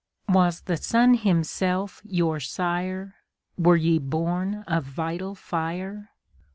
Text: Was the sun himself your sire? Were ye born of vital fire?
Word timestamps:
Was 0.27 0.61
the 0.61 0.77
sun 0.77 1.13
himself 1.13 2.01
your 2.03 2.39
sire? 2.39 3.17
Were 3.55 3.75
ye 3.75 3.99
born 3.99 4.63
of 4.67 4.83
vital 4.83 5.35
fire? 5.35 6.09